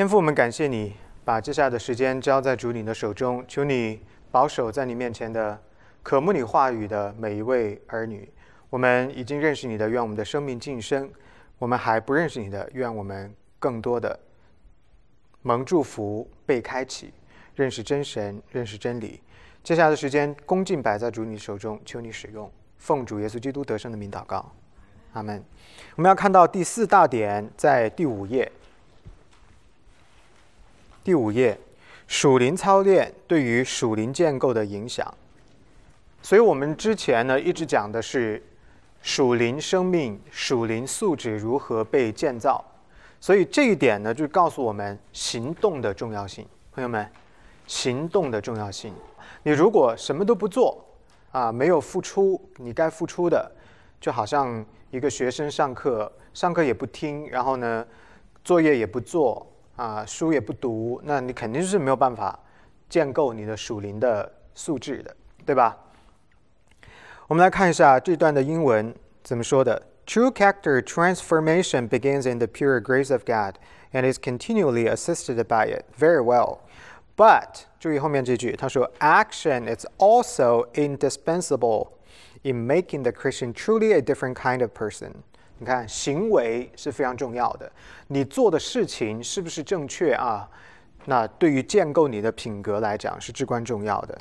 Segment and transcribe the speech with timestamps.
[0.00, 0.94] 天父，们感谢你，
[1.26, 5.60] 把接下来的时间交在主你的手中，求你保守在你面前的
[6.02, 8.26] 渴慕你话语的每一位儿女。
[8.70, 11.06] 我们已经认识你的，愿我们的生命晋升；
[11.58, 14.18] 我们还不认识你的，愿我们更多的
[15.42, 17.12] 蒙祝福、被开启，
[17.54, 19.20] 认识真神，认识真理。
[19.62, 24.50] 接下来的时间，恭敬摆在主你手中，求你使用，奉主耶稣基督得胜的名祷告，
[25.12, 25.44] 阿门。
[25.96, 28.50] 我们要看到第四大点，在第五页。
[31.10, 31.58] 第五页，
[32.06, 35.12] 属灵操练对于属灵建构的影响。
[36.22, 38.40] 所以我们之前呢，一直讲的是
[39.02, 42.64] 属灵生命、属灵素质如何被建造。
[43.20, 46.46] 所以这一点呢，就告诉我们行动的重要性。
[46.70, 47.04] 朋友们，
[47.66, 48.94] 行动的重要性。
[49.42, 50.80] 你如果什么都不做，
[51.32, 53.50] 啊，没有付出你该付出的，
[54.00, 57.84] 就好像一个学生上课，上课也不听，然后呢，
[58.44, 59.44] 作业也不做。
[59.79, 62.39] 啊，书也不读，那你肯定是没有办法
[62.89, 65.77] 建构你的属灵的素质的，对吧？
[67.27, 73.55] 我们来看一下这段的英文怎么说的：True character transformation begins in the pure grace of God
[73.91, 75.85] and is continually assisted by it.
[75.97, 76.59] Very well.
[77.17, 81.87] But 注意后面这句，他说：Action is also indispensable
[82.43, 85.23] in making the Christian truly a different kind of person.
[85.59, 87.71] 你看，行为是非常重要的。
[88.07, 90.49] 你做的事情是不是正确啊？
[91.05, 94.17] 那对于建构你的品格来讲是至关重要的。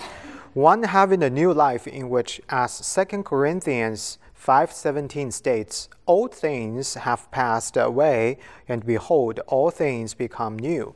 [0.54, 7.20] One having a new life in which, as Second Corinthians 5:17 states, "Old things have
[7.32, 8.36] passed away,
[8.68, 10.94] and behold, all things become new."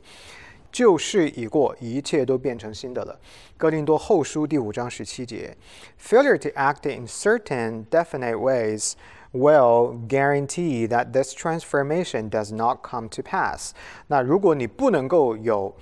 [0.71, 3.19] 旧事已过，一切都变成新的了。
[3.57, 5.57] 哥林多后书第五章十七节：
[5.99, 8.93] Failure to act in certain definite ways
[9.34, 13.72] will guarantee that this transformation does not come to pass。
[14.06, 15.74] 那如果你不能够有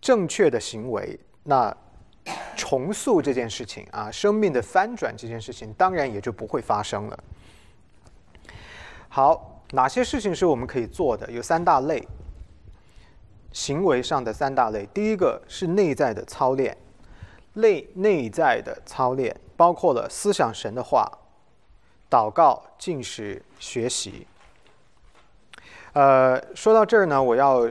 [0.00, 1.76] 正确的行为，那
[2.56, 7.18] 重塑这件事情啊，生命的翻转这件事情，当然也就不会发生了。
[9.08, 11.28] 好，哪些事情是我们可以做的？
[11.32, 12.06] 有三大类，
[13.50, 14.86] 行为上的三大类。
[14.94, 16.76] 第一个是内在的操练，
[17.54, 21.10] 内内在的操练包括了思想神的话。
[22.10, 24.26] 祷告、进食、学习。
[25.92, 27.68] 呃，说到这儿呢，我要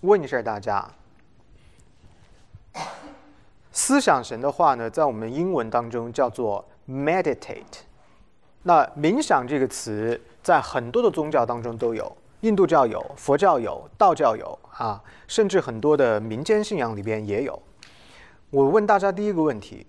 [0.00, 0.88] 问一下大家：
[3.70, 7.82] 思想神的话呢，在我们英文当中叫做 meditate。
[8.62, 17.60] 那冥想这个词在很多的宗教当中都有，印度教有，佛教有，道教有啊，甚至很多的民间信仰里边也有。
[18.50, 19.86] 我问大家第一个问题：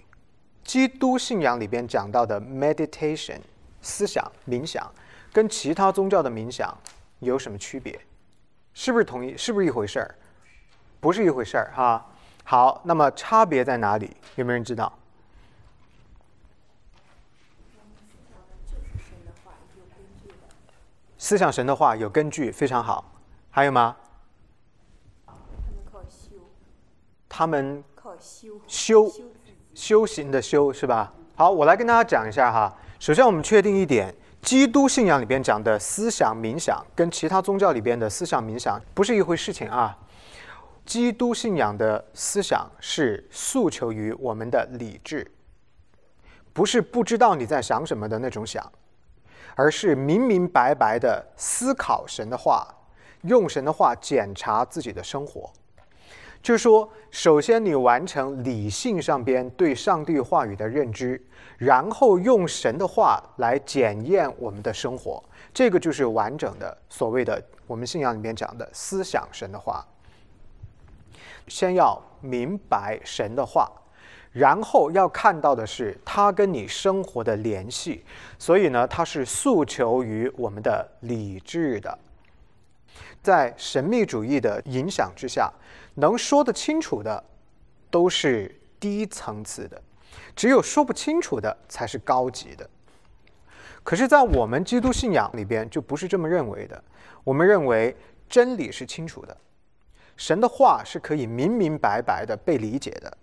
[0.63, 3.39] 基督信仰里边讲到的 meditation。
[3.85, 4.91] 思想冥想
[5.31, 6.75] 跟其他宗教的冥想
[7.19, 7.99] 有什么区别？
[8.73, 9.37] 是不是同一？
[9.37, 10.15] 是不是一回事儿？
[10.99, 12.03] 不是一回事儿哈。
[12.43, 14.17] 好，那么差别在哪里？
[14.35, 14.91] 有没有人知道？
[21.19, 23.05] 思想神的话有根据，非常好。
[23.51, 23.95] 还有吗？
[27.29, 28.59] 他们靠修。
[28.67, 29.11] 修
[29.75, 31.13] 修行的修是吧？
[31.35, 32.75] 好，我来跟大家讲一下哈。
[33.05, 34.11] 首先，我们确定一点：
[34.41, 39.95] 基督信仰里边讲的思想冥想，跟其他宗教里边的思想冥想不是一回事情啊。
[40.87, 45.31] 基督信仰的思想是诉求于我们的理智，
[46.51, 48.71] 不是不知道你在想什么的那种想，
[49.53, 52.67] 而是明明白白的思考神的话，
[53.21, 55.53] 用神的话检查自己的生活。
[56.45, 61.19] 就是说，首先你完成理性上边对上帝话语的认知，
[61.57, 69.83] 然后用神的话来检验我们的生活，这个就是完整的所谓的我们信仰里面讲的思想神的话。
[71.47, 73.67] 先要明白神的话，
[74.31, 78.05] 然后要看到的是它跟你生活的联系，
[78.37, 81.97] 所以呢，它是诉求于我们的理智的。
[83.23, 85.51] 在神秘主义的影响之下。
[85.95, 87.23] 能说得清楚的，
[87.89, 89.77] 都是低层次的；
[90.35, 92.69] 只有说不清楚的，才是高级的。
[93.83, 96.83] 可是，在我们基督信仰里边，就不是这么认为的。
[97.23, 97.95] 我们认为
[98.27, 99.37] 真理是清楚的，
[100.17, 103.17] 神的话是可以明明白白的被理解的。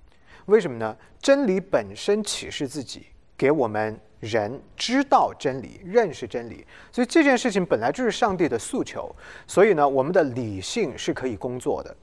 [0.46, 0.96] 为什么呢？
[1.20, 6.66] 真理本身启示自己，给我们人知道真理、认识真理。
[6.90, 9.14] 所以这件事情本来就是上帝的诉求。
[9.46, 11.96] 所以呢，我们的理性是可以工作的。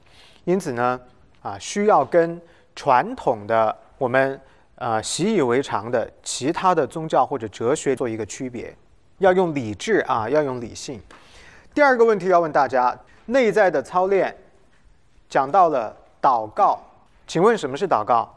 [0.44, 1.00] 因此呢，
[1.42, 2.40] 啊，需要跟
[2.74, 4.40] 传统的我们
[4.76, 8.74] 呃习以为常的其他的宗教或者哲学做一个区别，
[9.18, 11.00] 要用理智啊，要用理性。
[11.74, 14.36] 第二个问题要问大家：内在的操练
[15.28, 16.80] 讲到了祷告，
[17.26, 18.34] 请问什么是祷告？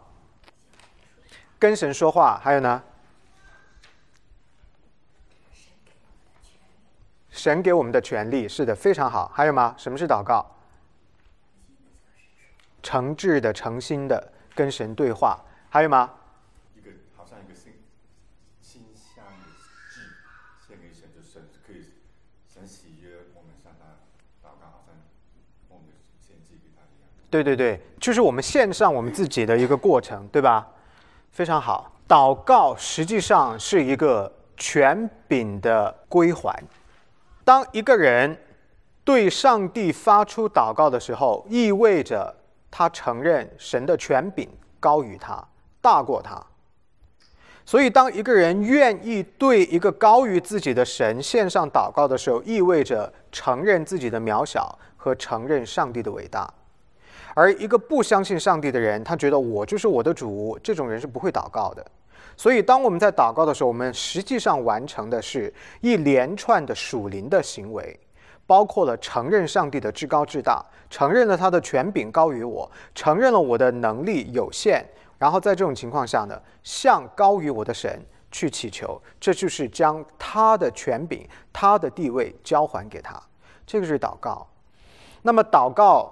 [1.58, 2.84] 跟神说话，还有呢？
[7.32, 9.32] 神给我们的权利，是的，非常好。
[9.34, 9.74] 还有吗？
[9.78, 10.46] 什么是祷告？
[12.84, 15.40] 诚挚的、诚心的跟神对话，
[15.70, 16.12] 还有吗？
[16.76, 17.74] 一个好像一个心
[18.62, 19.50] 心香的
[19.90, 20.02] 祭
[20.68, 21.86] 献给神，就神可以
[22.54, 24.94] 神喜悦我们向他祷告，好像
[25.70, 25.86] 我们
[26.22, 27.10] 献祭给他一样。
[27.32, 30.68] 对对对，就是我们献上我们自己的一个过程，对吧？
[31.32, 31.92] 非常好。
[32.08, 36.62] 祷告实际上是一个权柄的归还。
[37.46, 38.38] 当一个人
[39.04, 42.36] 对上帝发出祷告的时候，意味着
[42.76, 44.50] 他承认神的权柄
[44.80, 45.48] 高于他，
[45.80, 46.44] 大过他。
[47.64, 56.52] 所以，当一个人愿意对一个高于自己的神献上祷告的时候，意味着承认自己的渺小和承认上帝的伟大。
[57.36, 61.86] 而一个不相信上帝的人，他觉得我就是我的主，这种人是不会祷告的。
[62.36, 67.98] 所以，当我们在祷告的时候，我们实际上完成的是一连串的属灵的行为，
[68.46, 74.86] 包括了承认上帝的至高至大，承认了他的权柄高于我，承认了我的能力有限，
[75.18, 78.00] 然后在这种情况下呢，向高于我的神
[78.32, 83.22] 去祈求，这就是将他的权柄、他的地位交还给他。
[83.66, 84.46] 这个是祷告。
[85.22, 86.12] 那么，祷告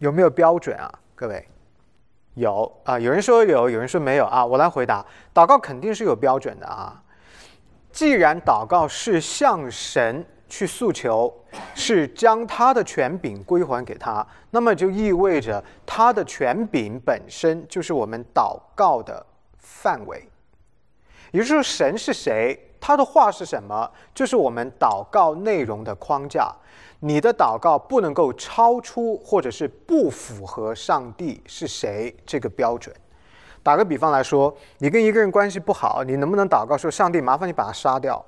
[0.00, 1.48] 有没有标准啊，各位？
[2.34, 4.44] 有啊，有人说有，有人说没有啊。
[4.44, 7.00] 我来回答，祷告肯定是有标准的啊。
[7.92, 11.32] 既然祷告是向神去诉求，
[11.74, 19.24] 是将他的权柄归还给他，那么就意味着他的权柄本身就是我们祷告的
[19.58, 20.28] 范围。
[21.32, 26.54] 也就是说，神是谁，他的话是什么，就是我们祷告内容的框架。
[27.00, 32.94] 你的祷告不能够超出或者是不符合上帝是谁这个标准。
[33.62, 38.24] 打个比方来说，你跟一个人关系不好，你能不能祷告说上帝麻烦你把他杀掉？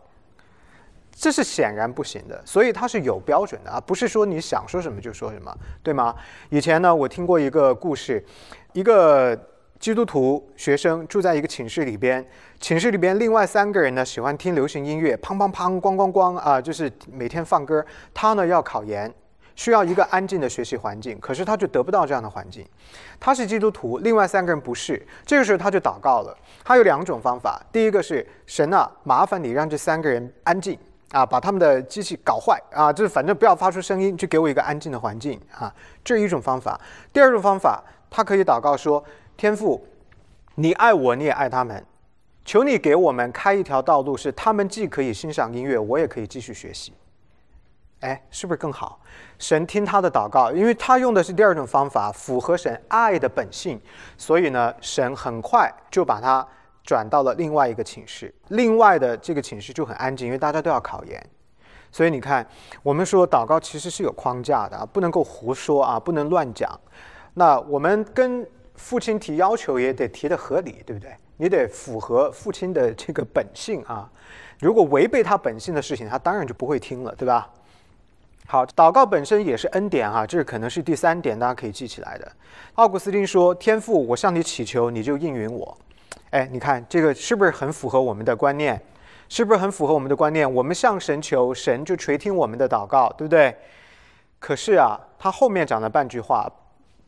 [1.17, 2.41] 这是显然不行的。
[2.45, 5.53] 所以它是有标准的啊，不是说你想说什么就说什么，
[5.83, 6.15] 对吗？
[6.51, 8.25] 以前呢，我听过一个故事，
[8.73, 9.37] 一个。
[9.79, 12.27] 基督徒学生住在一个寝室里边，
[12.59, 17.85] 寝室里边另外三个人呢喜欢听流行音乐，砰砰砰，咣咣咣啊，就是每天放歌。
[18.15, 19.13] 他呢要考研，
[19.55, 22.67] 需要一个安静的学习环境，可是他就得不到这样的环境。
[23.21, 25.07] 他是基督徒，另外三个人不是。
[25.27, 26.35] 这个时候他就祷告了。
[26.65, 30.79] 他有两种方法，第一个是神啊，麻烦你让这三个人安静
[31.13, 35.73] 啊，把他们的机器搞坏啊，就是反正不要发出声音，就给我一个安静的环境啊，
[36.05, 36.81] 这是一种方法。
[37.13, 39.03] 第二种方法，他可以祷告说。
[39.39, 39.87] 天父，
[40.55, 41.85] 你爱我，你也爱他们，
[42.43, 46.95] 求你给我们开一条道路，是他们既可以欣赏音乐，我也可以继续学习。
[48.01, 48.99] 哎，是不是更好？
[49.39, 53.79] 神听他的祷告，因为他用的是第二种方法，符合神爱的本性，
[54.17, 56.47] 所以呢，神很快就把他
[56.87, 58.33] 转到了另外一个寝室。
[58.49, 61.23] 另外的这个寝室就很安静，因为大家都要考研。
[61.93, 62.47] 所以你看，
[62.83, 66.79] 我们说祷告其实是有框架的啊，不能够胡说啊，不能乱讲。
[67.35, 71.15] 那我们跟父亲提要求也得提的合理，对不对？
[71.37, 74.11] 你得符合父亲的这个本性啊。
[74.59, 77.51] 如果违背他本性的事情，他当然就不会听了，对吧？
[78.47, 82.33] 好，祷告本身也是恩典哈，这可能是第三点，大家可以记起来的。
[82.75, 85.77] 奥古斯丁说：“天父，我向你祈求，你就应允我。”
[86.31, 88.81] 哎，你看这个是不是很符合我们的观念？
[89.29, 90.51] 是不是很符合我们的观念？
[90.53, 93.57] 我们向神求，神就垂听我们的祷告，对不对？
[94.39, 96.51] 可是啊，他后面讲了半句话。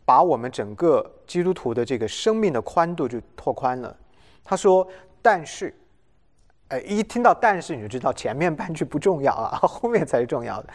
[0.08, 3.94] 把我们整个基督徒的这个生命的宽度就拓宽了。
[4.42, 4.88] 他说
[5.20, 5.78] ：“但是，
[6.68, 10.70] 哎，一听到‘但是’，你就知道前面半句不重要啊， 后面才是重要的。”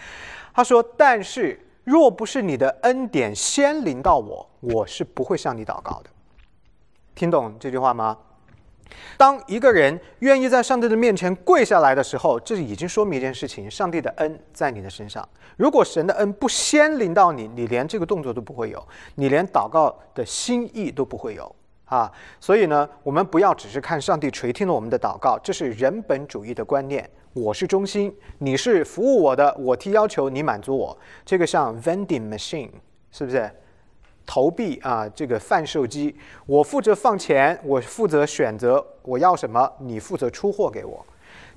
[0.54, 6.12] 他说：“但是，若不是你的恩典先临到我，我是不会向你祷告的。”
[7.16, 8.18] 听懂这句话吗？
[9.18, 15.28] 当一个人愿意在上帝的面前跪下来的时候，这已经说明一件事情：上帝的恩在你的身上。
[15.58, 21.56] 如果神的恩不先临到你，你连这个动作都不会有，你连祷告的心意都不会有
[21.86, 22.12] 啊！
[22.40, 27.10] 所以呢，我们不要只是看上帝垂听了我们的祷告，这是人本主义的观念。
[27.34, 32.70] 我是中心，你是服务我的，我提要求你满足我，这个像 vending machine，
[33.12, 33.50] 是不是？
[34.26, 36.16] 投币啊，这个贩售机，
[36.46, 41.06] 我负责放钱，我负责选择我要什么，你负责出货给我，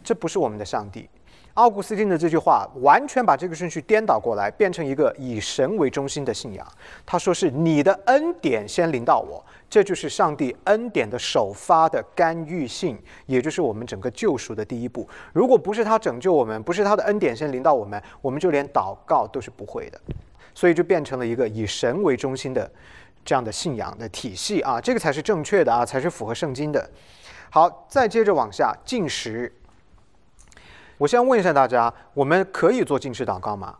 [0.03, 1.09] 这不是我们的上帝。
[1.55, 6.67] 奥古斯丁的这句话完全把这个顺序颠倒过来，变成一个以神为中心的信仰。
[7.07, 9.43] 他说是你的恩典先临到我，
[9.77, 15.07] 这就是上帝恩典的首发的干预性，也就是我们整个救赎的第一步。
[15.35, 20.01] 如果不是他拯救我们，不是他的恩典先临到我们，我们就连祷告都是不会的。
[20.55, 22.73] 所以就变成了一个以神为中心的
[23.23, 26.89] 这样的信仰的体系啊，这个才是正确的啊，才是符合圣经的。
[27.51, 29.53] 好，再接着往下进食。
[30.97, 33.77] 我先问一下大家，我们可以做进食祷告吗？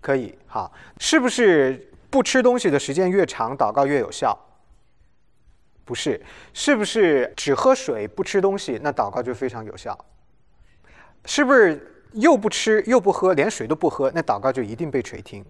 [0.00, 0.36] 可以。
[0.48, 4.36] 好，是不是不吃东西的时间越长，祷告越有效？
[5.90, 6.22] 不是。
[6.54, 9.98] 是不是只喝水不吃东西，那祷告就非常有效？
[11.24, 15.44] 是不是又不吃又不喝，连水都不喝，那祷告就一定被垂听？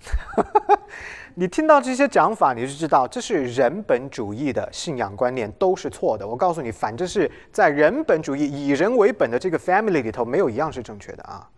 [1.34, 6.28] 你听到这些讲法，你就知道这是人本主义的信仰观念，都是错的。
[6.28, 11.48] 我告诉你，反正是在人本主义以人为本的这个 family 里头，没有一样是正确的啊。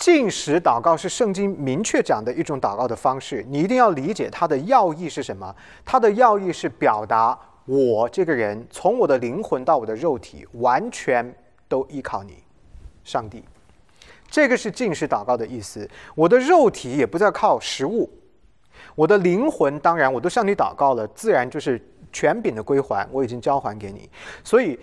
[0.00, 5.54] 进食祷告是圣经明确讲的一种祷告的方式，你一定要理解它的要义是什么。
[5.84, 11.32] 它的要义是表达我这个人从我的灵魂到我的肉体，完全
[11.68, 12.42] 都依靠你，
[13.04, 13.44] 上帝。
[14.30, 15.86] 这个是进食祷告的意思。
[16.14, 18.08] 我的肉体也不再靠食物。
[18.94, 21.78] 我的灵魂，当然我都向你祷告了，自然就是
[22.10, 24.08] 权柄的归还，我已经交还给你，
[24.42, 24.78] 所以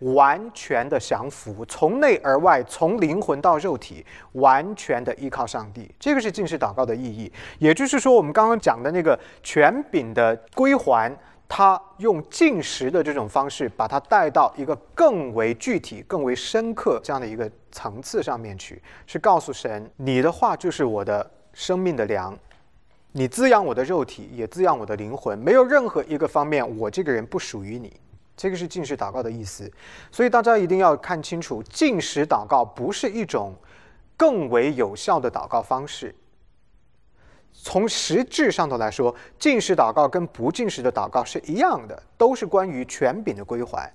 [0.00, 7.30] 完全的降服，从内而外，从灵魂到肉体，完全的依靠上帝，这个是进食祷告的意义。
[7.58, 11.14] 也就是说，我们刚刚讲的那个权柄的归还，
[11.48, 22.36] 他用进食的这种方式，把它带到一个更为具体、更为深刻这样的一个层次上面去，是告诉神，你的话就是我的生命的粮。
[23.12, 25.36] 你滋养我的肉体，也滋养我的灵魂。
[25.36, 27.92] 没有任何一个方面，我这个人不属于你。
[28.40, 29.70] 这个是进食祷告的意思。
[30.10, 33.54] 所以大家一定要看清楚，进食祷告不是一种
[34.16, 36.14] 更为有效的祷告方式。
[37.52, 43.92] 从实质上头来说，进食祷告跟不进食的祷告是一样的，都是关于权柄的归还。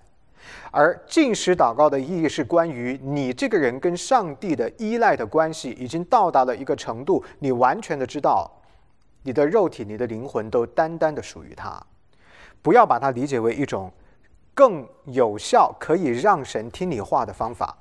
[0.69, 8.51] 而进食祷告的意义是关于你这个人跟上帝的依赖的关系已经到达了一个程度，你完全的知道。
[9.23, 11.83] 你的肉体、你的灵魂都单单的属于他，
[12.61, 13.91] 不要把它理解为一种
[14.55, 17.77] 更有效可以让神听你话的方法。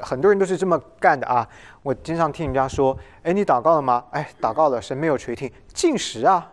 [0.00, 1.46] 很多人都是这么干的啊！
[1.82, 6.52] 我经常听人家说：“哎，你祷告了吗？”“哎，祷告了，神没有垂听。”进食啊！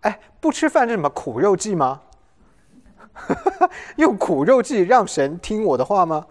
[0.00, 2.00] 哎，不吃饭是什么苦肉计吗？
[3.96, 6.26] 用苦肉计让神听我的话吗？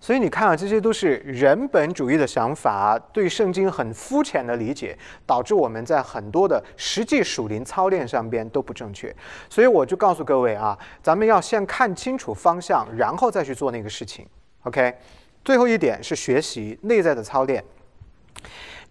[0.00, 9.14] 所以你看啊，这些都是人本主义的想法，对圣经很肤浅的理解，导致我们在很多的实际属灵操练上边都不正确。
[9.50, 14.24] 所以我就告诉各位啊，咱们要先看清楚方向，然后再去做那个事情。
[14.62, 14.94] OK，
[15.44, 17.62] 最后一点是学习内在的操练。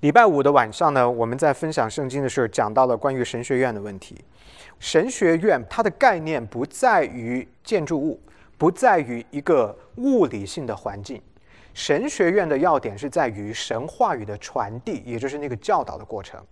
[0.02, 4.18] 礼拜五的晚上呢，我们在分享圣经的时候讲到了关于神学院的问题。
[4.78, 8.20] 神学院它的概念不在于建筑物。
[8.58, 11.22] 不在于一个物理性的环境，
[11.74, 16.44] 神学院的要点是在于神话语的传递，也就是那个教导的过程。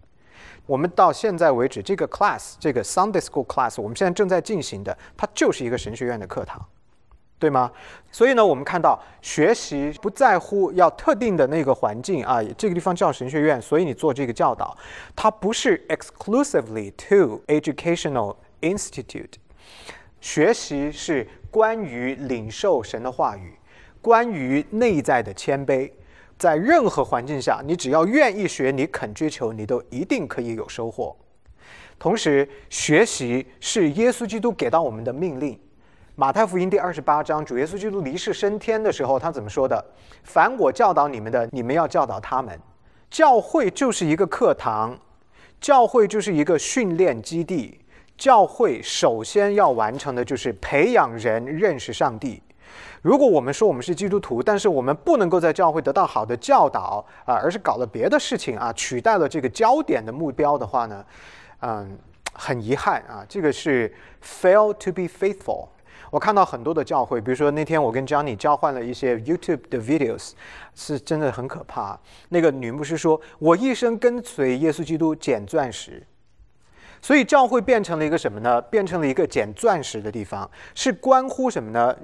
[0.68, 6.64] 我们到现在为止，这个 class，这个 Sunday School class，我们现在正在进行的，它就是一个神学院的课堂，
[7.40, 7.72] 对吗？
[8.12, 14.78] 所以呢，我们看到学习不在乎要特定的那个环境啊，这个地方叫神学院，所以你做这个教导，
[15.16, 19.34] 它不是 exclusively to educational institute，
[20.22, 21.28] 学习是。
[21.56, 23.54] 关于领受神的话语，
[24.02, 25.90] 关于内在的谦卑，
[26.38, 31.16] 在任何环境下，你只要愿意学，你肯追求，你都一定可以有收获。
[31.98, 35.58] 同时，学习是耶稣基督给到我们的命令。
[36.16, 39.82] 马太福音第二十八章，主耶稣基督离世升天的时候，他怎么说的？
[40.26, 42.60] 凡我教导你们的，你们要教导他们。
[43.10, 45.00] 教会就是一个课堂，
[45.62, 47.80] 教会就是一个训练基地。
[48.18, 52.42] 教会首先要完成的就是培养人认识上帝。
[53.02, 61.06] 如果我们说我们是基督徒，但是我们不能够在教会得到好的教导啊，而是搞了别的事情啊，取代了这个焦点的目标的话呢，
[61.60, 61.98] 嗯，
[62.34, 63.94] 很遗憾啊，这个是
[64.24, 65.68] fail to be faithful。
[66.10, 70.32] 我看到很多的教会，比如说那天我跟 Johnny 交换了一些 YouTube 的 videos，
[70.74, 72.00] 是真的很可怕。
[72.30, 76.02] 那个女牧师说：“我一生跟随耶稣基督捡钻石。”
[77.06, 78.60] 所以教会变成了一个什么呢？
[78.64, 81.96] 变成了一个捡钻石的地方，是关乎什么呢？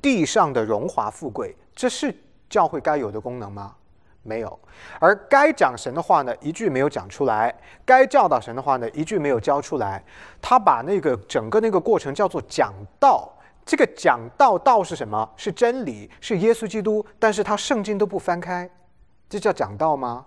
[0.00, 2.14] 地上的荣华富贵，这是
[2.48, 3.74] 教会该有的功能吗？
[4.22, 4.60] 没有。
[5.00, 7.52] 而该讲神的话呢，一句没有讲出来；
[7.84, 10.00] 该教导神的话呢，一句没有教出来。
[10.40, 13.28] 他把那个整个那个过程叫做讲道。
[13.66, 15.28] 这个讲道道是什么？
[15.36, 17.04] 是真理，是耶稣基督。
[17.18, 18.70] 但是他圣经都不翻开，
[19.28, 20.24] 这叫讲道吗？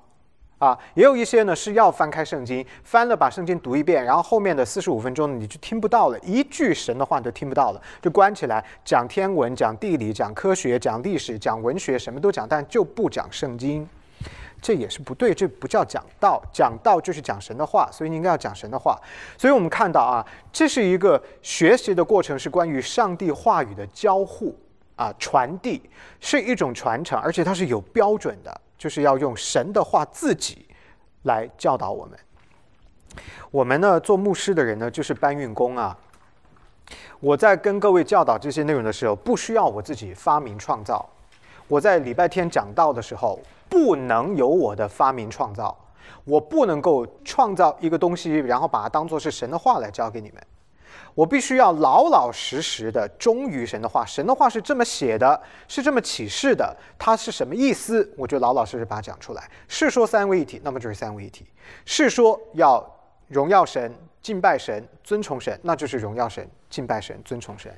[0.59, 13.87] 啊，也有一些呢是要翻开圣经，翻了把圣经读一遍，然后后面的四十五分钟你就听不到了，一句神的话都听不到了，就关起来讲天文、讲地理、讲科学、讲历史、讲文学，什么都讲，但就不讲圣经。
[14.59, 18.99] 这也是不对，这不叫讲道，讲道就是讲神的话，所以你应该要讲神的话。
[19.37, 24.57] 所以我们看到啊，这是一个学习的过程，是关于上帝话语的交互
[24.95, 25.83] 啊，传递
[26.19, 30.67] 是一种传承，而且它是有标准的，就是要用神的话自己
[31.23, 32.17] 来教导我们。
[33.49, 35.97] 我们呢，做牧师的人呢，就是搬运工啊。
[37.19, 41.03] 我在跟各位教导这些内容的时候，不需要我自己发明创造。
[41.67, 45.75] 我在礼拜天讲道的时候，不能有我的发明创造，
[46.23, 50.41] 我不能够创造一个东西，然后把它当做是神的话来教给你们。
[51.17, 54.05] 我必须要老老实实的忠于神的话。
[54.05, 58.07] 神的话是这么写的，是这么启示的，它是什么意思？
[58.15, 59.49] 我就老老实实把它讲出来。
[59.67, 61.43] 是说三位一体，那么就是三位一体；
[61.85, 62.87] 是说要
[63.29, 67.73] 荣耀神、敬拜神、尊崇神，那就是荣耀神、敬拜神、尊崇神。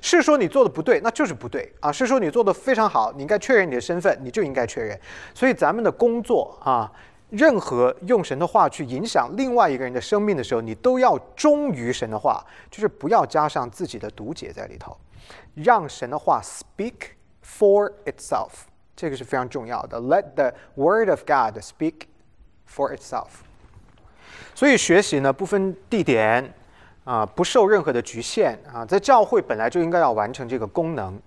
[0.00, 1.90] 是说你做的不对，那就是不对啊！
[1.90, 4.96] 是说你做的非常好，你应该确认你的身份，你就应该确认。
[5.34, 6.90] 所以咱们的工作啊，
[7.36, 14.96] 任何用神的话去影响另外一个人的生命的时候，你都要忠于神的话，就是不要加上自己的读解在里头，
[15.54, 16.94] 让神的话 speak
[17.44, 18.50] for itself，
[18.94, 20.00] 这个是非常重要的。
[20.00, 22.06] Let the word of God speak
[22.68, 23.28] for itself。
[24.54, 26.54] 所以学习呢，不分地点。
[27.04, 31.20] 啊，不受任何的局限啊，在教会本来就应该要完成这个功能。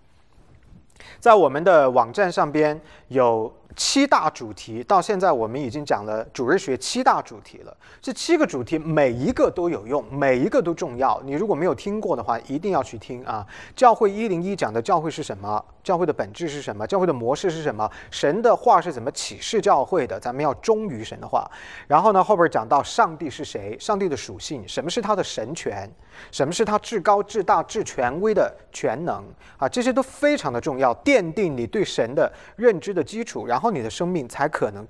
[1.19, 3.53] 在我们的网站上边有。
[3.75, 7.77] 七大主题到现在我们已经讲了主日学七大主题了。
[8.01, 11.21] 这七个主题每一个都有用，每一个都重要。
[11.24, 13.45] 你如果没有听过的话，一定要去听啊！
[13.75, 15.63] 教会一零一讲的教会是什么？
[15.83, 16.86] 教会的本质是什么？
[16.88, 17.89] 教会的模式是什么？
[18.09, 20.19] 神的话是怎么启示教会的？
[20.19, 21.50] 咱们要忠于神的话。
[21.88, 23.77] 然后呢，后边讲到上帝是谁？
[23.79, 25.89] 上帝的属性，什么是他的神权？
[26.31, 29.24] 什么是他至高至大至权威的全能？
[29.57, 33.45] 啊，这些都非常的重要，奠定你对神的认知的基础。
[33.45, 33.71] 然然后。
[33.77, 34.87] 你的生命才可能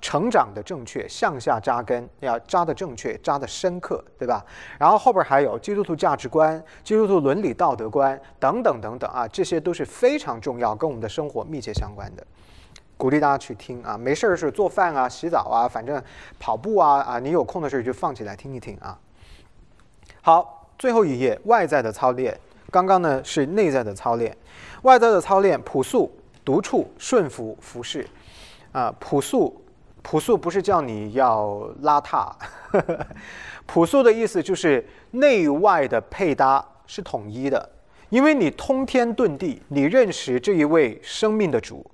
[0.00, 4.44] 成长的正确，向下扎根，要扎的正确，扎的深刻，对吧？
[4.78, 12.26] 然后后边还有基督徒价值观、基督徒伦理道德观等等等等啊，这些都是非常重要，跟我们的生活密切相关的。
[12.96, 16.02] 鼓励大家去听啊，没事儿的时候做饭啊、洗澡啊，反正
[16.38, 18.98] 跑步啊啊，你有空的时候就放起来听一听啊。
[20.20, 22.38] 好，最后一页，外在的操练，
[22.70, 24.36] 刚刚呢是内在的操练，
[24.82, 26.12] 外在的操练，朴素、
[26.48, 28.08] 独处、顺服、服侍。
[28.72, 29.62] 啊，朴素，
[30.00, 31.46] 朴素不是叫你要
[31.82, 32.32] 邋遢
[32.70, 33.06] 呵呵，
[33.66, 37.68] 朴素的意思就是内外的配搭是统一的，
[38.08, 41.84] 因为你通天遁地，你认识这一位生命的主，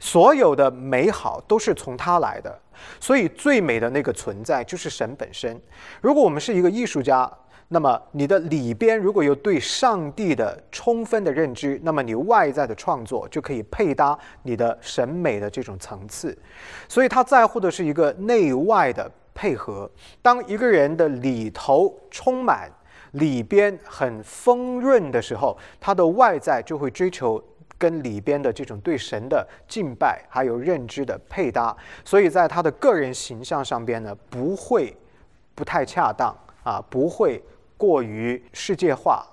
[0.00, 2.58] 所有的美好都是从他来的，
[2.98, 5.60] 所以最美的那个存在就是神本身。
[6.00, 7.30] 如果我们是一个艺术家。
[7.72, 16.36] 那么你的里边如果有对上帝的充分的认知，那么你外在的创作就可以配搭你的审美的这种层次。
[16.86, 19.90] 所以他在乎的是一个内外的配合。
[20.20, 22.70] 当一个人的里头充满，
[23.12, 27.42] 里边很丰润的时候，他的外在就会追求
[27.78, 31.74] 跟里边的这种对神的敬拜还有认知的配搭。
[32.04, 34.94] 所以在他的个人形象上边呢，不会
[35.54, 37.42] 不太恰当啊，不会。
[37.82, 39.26] 过于世界化，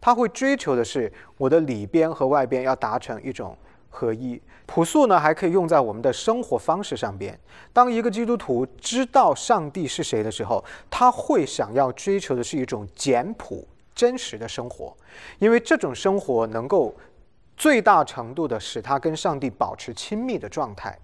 [0.00, 3.54] 他会追求的是我的里边和外边要达成一种
[3.90, 4.40] 合一。
[4.64, 7.38] 朴素呢，还可以用在我们的生活方式上边。
[7.74, 14.96] 当一个基督徒知道上帝是谁的时候，他会想要追求的是一种简朴、真实的生活，
[15.38, 16.94] 因为这种生活能够
[17.54, 20.98] 最大程度的使他跟上帝保持亲密的状态，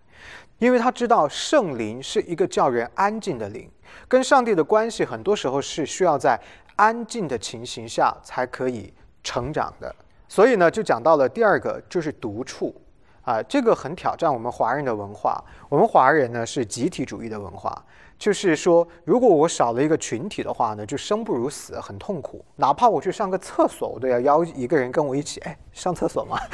[0.58, 3.68] 因为他知道圣灵是一个叫人安静的灵，
[4.08, 6.40] 跟上帝的关系很多时候是需要在。
[6.76, 8.92] 安静的情形下才可以
[9.24, 9.94] 成长的，
[10.28, 12.74] 所以呢，就讲到了第二个，就是独处
[13.22, 15.42] 啊，这个很挑战我们华人的文化。
[15.68, 17.84] 我们华人呢是集体主义的文化，
[18.18, 22.44] 就是说，如果我少了一个群体的话呢，就生不如死，很痛苦。
[22.56, 26.38] 哪怕我去上个厕所，我都要邀一个人跟我一起，哎，上厕所吗？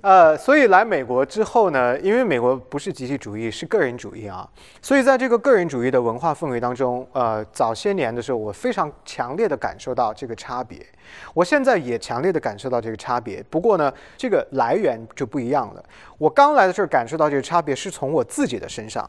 [0.00, 4.48] 呃，所以来美国之后呢，因为美国不是集体主义，是个人主义啊，
[4.80, 10.78] 所以在这个个人主义的文化氛围当中，呃，早些年的时候，我非常强烈的感受到这个差别。
[11.34, 15.84] 我现在也强烈的感受到这个差别，不过呢，这个来源就不一样了。
[16.16, 19.08] 我刚来的时候感受到这个差别是从我自己的身上。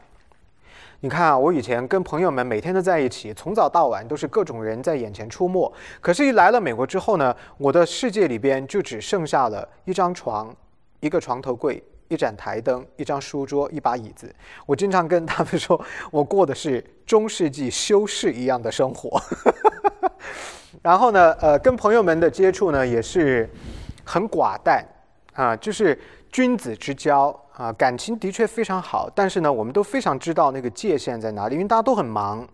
[1.02, 5.72] 你看啊，我以前跟朋友们每天都在一起，从早到晚都是各种人在眼前出没。
[6.00, 10.52] 可是，一来了美国之后呢，我的世界里边就只剩下了一张床。
[11.00, 14.32] 一个床头柜，一盏台灯，一张书桌，一把椅子。
[14.66, 19.20] 我经常跟他们说，我过的是中世纪修士一样的生活。
[20.82, 23.48] 然后呢，呃，跟朋友们的接触呢，也是
[24.04, 24.86] 很寡淡
[25.34, 25.98] 啊，就是
[26.30, 32.46] 君子之交啊，感情的确非常好，但是呢，我们都非常知道那个界限在哪里，因为大家都很忙。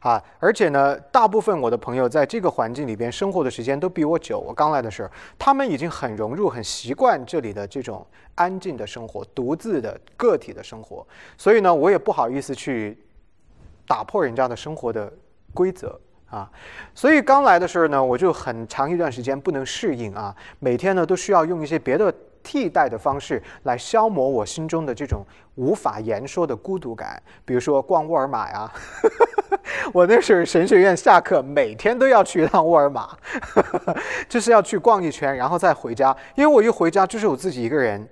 [0.00, 4.38] 啊，而且呢，大部分我的朋友在这个环境里边生活的时间都比我久。
[4.38, 11.06] 我刚来的时候，他们已经很融入、很习惯这里的这种安静的生活、独自的个体的生活。
[11.36, 12.96] 所以呢，我也不好意思去
[13.86, 15.12] 打破人家的生活的
[15.52, 15.98] 规则
[16.30, 16.50] 啊。
[16.94, 22.14] 所以刚来的时候呢，我就很长一段时间不能适应啊，每天呢都需要用一些别的。
[22.46, 28.70] 替代的方式来消磨我心中的这种无法言说的孤独感，比如说逛沃尔玛呀。
[29.92, 33.08] 我那时候神学院下课，每天都要去一趟沃尔玛，
[34.28, 36.16] 就是要去逛一圈，然后再回家。
[36.36, 38.08] 因为我一回家就是我自己一个人。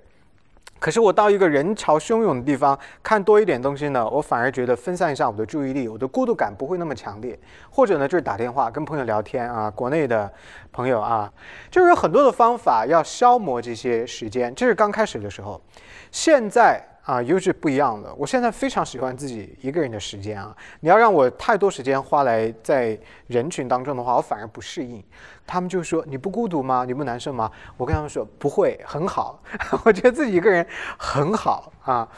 [0.84, 7.38] 可是我到一个人潮汹涌的地方看多一点东西呢，我反而觉得分散一下我的注意力，我的孤独感不会那么强烈。
[7.70, 10.30] 或者呢，就是打电话跟朋友聊天啊，国内的
[10.72, 11.32] 朋友啊，
[11.70, 14.54] 就是有很多的方法要消磨这些时间。
[14.54, 15.58] 这是刚开始的时候，
[16.10, 16.84] 现在。
[17.04, 18.12] 啊，又是不一样的。
[18.14, 20.56] 我现在非常喜欢自己一个人的时间啊！
[20.80, 25.04] 你要让我太多时间花来在人群当中的话，我反而不适应。
[25.46, 26.84] 他们就说：“你不孤独吗？
[26.86, 29.42] 你不难受吗？”我跟他们说：“不会，很好。
[29.84, 30.66] 我觉得自己一个人
[30.98, 32.08] 很好啊。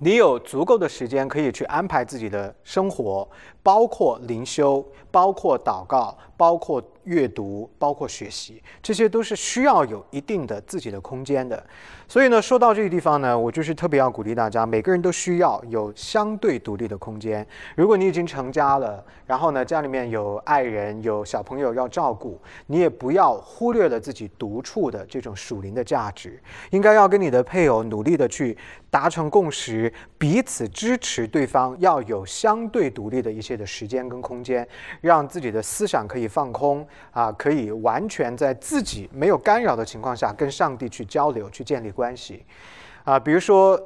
[0.00, 3.28] 你有足够的时间可以去安排自己的生活，
[3.68, 11.62] 包括灵修，包括祷告，包括阅读，包括学习，这些都是需要有一定的自己的空间的。”
[12.08, 17.46] 所以呢，说到这个地方呢，我就是特别要鼓励大家，每个人都需要有相对独立的空间。
[17.76, 28.56] 如果你已经成家了，然后呢，家里面有爱人、有小朋友要照顾，你也不要忽略了自己独处的这种属灵的价值，应该要跟你的配偶努力的去
[28.88, 34.66] 达成共识，彼此支持对方，要有相对独立的一些的时间跟空间，
[35.02, 41.88] 让自己的思想可以放空啊，可以完全在自己没有干扰的情况下跟上帝去交流、去建立。
[41.98, 42.44] 关系，
[43.02, 43.76] 啊，比如说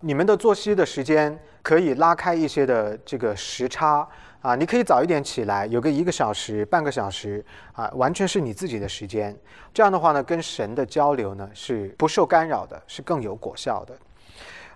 [0.00, 4.06] 你们的作息的时间可以拉开一些的这个时差
[4.42, 9.34] 啊，你可以早一点起来，有个一个小时、半个小时啊，完全是你自己的时间。
[9.72, 13.96] 这样的话呢，跟神的交流呢是不受干扰的，是更有果效的。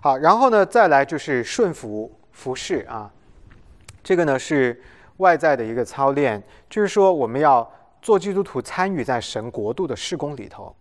[0.01, 3.11] 好，然后呢，再来就是顺服服侍啊，
[4.03, 4.81] 这个呢是
[5.17, 7.69] 外在的一个操练，就是说我们要
[8.01, 10.75] 做基督徒，参与在神国度的事工里头。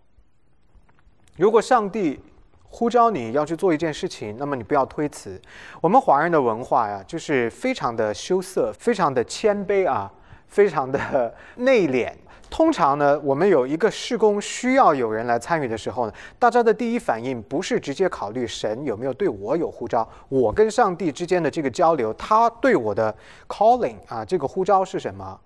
[1.36, 2.20] 如果上帝
[2.68, 5.40] 呼召你要去做一件事情，那么你不要推辞。
[5.80, 10.12] 我们华人的文化呀，就是非常的羞涩，非常的谦卑啊，
[10.46, 12.12] 非常的内敛。
[12.50, 23.14] 通常呢，我们有一个事工需要有人来参与的时候呢，大家的第一反应不是直接考虑神有没有对我有呼召，我跟上帝之间的这个交流，他对我的
[23.46, 25.38] calling 啊，这个呼召是什么？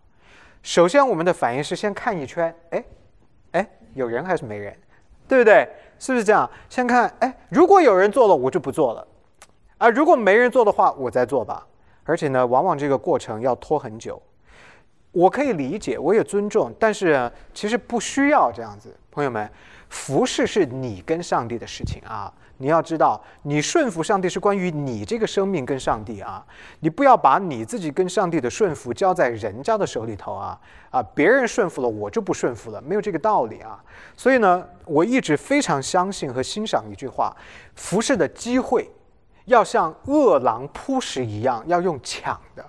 [0.62, 2.84] 首先，我们的反应是先看一圈，哎，
[3.52, 4.76] 哎，有人还是没人？
[5.26, 5.68] 对不对？
[5.98, 6.48] 是不是这样？
[6.68, 9.06] 先看，哎，如果有人做了，我就不做了，
[9.78, 11.66] 啊，如果没人做的话，我再做吧。
[12.04, 14.20] 而且呢，往往这个过程要拖很久。
[15.12, 19.48] 我可以理解，我也尊重，但是其实不需要这样子，朋友们，
[19.88, 22.32] 服侍是你跟上帝的事情啊。
[22.58, 26.46] 你要知道，你顺服上帝是关于你这个生命跟上帝啊，
[26.78, 30.56] 你不要把你自己跟上帝的顺服交在人家的手里头啊
[30.90, 31.02] 啊！
[31.12, 33.82] 别人顺服了，我就不顺服了，没有这个道理啊。
[34.16, 37.36] 所以呢，我一直非常相信和欣赏一句话：
[37.74, 38.88] 服侍的机会
[39.46, 42.64] 要像饿狼扑食一样，要用抢的。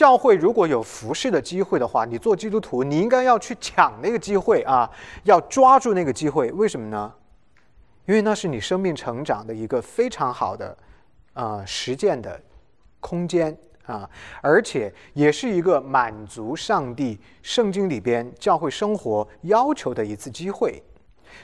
[0.00, 4.90] 教会如果有服侍的机会的话，你做基督徒，你应该要去抢那个机会啊，
[5.24, 6.50] 要抓住那个机会。
[6.52, 7.12] 为什么呢？
[8.06, 10.74] 因为那是你生命成长的一个非常好的，
[11.34, 12.40] 呃，实践的
[12.98, 14.08] 空间啊，
[14.40, 20.82] 而且也是一个满足上帝圣经里边教会生活要求的一次机会，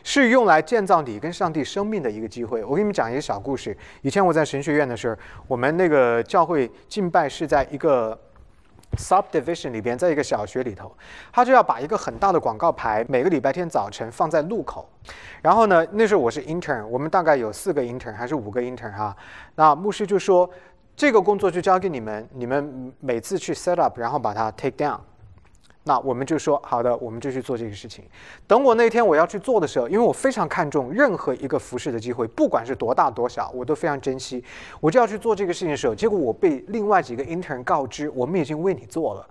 [0.02, 2.64] 是用来建造你跟上帝生命的一个机会。
[2.64, 3.76] 我给你们讲一个小故事。
[4.00, 5.16] 以前我在神学院的时候，
[5.46, 8.18] 我们那个教会敬拜是在一个。
[8.96, 10.90] Subdivision 里边，在一个小学里头，
[11.32, 14.88] 他就要把一个很大的广告牌，每个礼拜天早晨放在路口。
[15.42, 19.16] 然后呢，那时候我是 intern，我们大概有四个 intern 还是五个 intern 哈。
[19.54, 20.48] 那牧师就说，
[20.96, 24.98] 这个工作就交给你们，你们每次去 set up，然后把它 take down。
[25.88, 28.04] 那我们就说好的，我们就去做这个事情。
[28.44, 34.42] 等我那天我要去做的时候，因为我非常看重任何一个服侍的机会，不管是多大多小，我都非常珍惜。
[34.80, 39.24] 我就要去做这个事情的时候，结果我被另外几个 intern 告知，我们已经为你做了。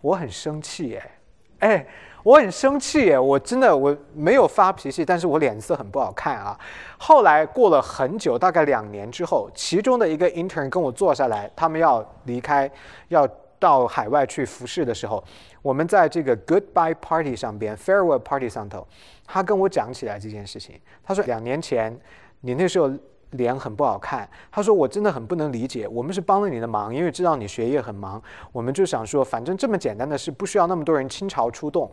[0.00, 1.10] 我很生气耶，
[1.58, 1.84] 哎，
[2.22, 6.56] 我很生气耶，我真的我没有发脾气，但是我脸色很不好看啊。
[6.96, 12.70] 后来过了很久，大概两年之后，其中的一个 intern 跟我坐下来，他们要离开，
[13.08, 13.28] 要。
[13.60, 15.22] 到海外去服侍的时候，
[15.62, 18.84] 我们在这个 Goodbye Party 上边，Farewell Party 上头，
[19.26, 20.80] 他跟我讲起来这件事情。
[21.04, 21.96] 他说两年前
[22.40, 22.90] 你那时候
[23.32, 25.86] 脸很不好看，他说我真的很不能理解。
[25.86, 28.20] 我们是帮了你的忙，因为知道你学业很忙，
[28.50, 31.88] 我们就想说，反正这么简单的事，不需要那么多人倾巢出动。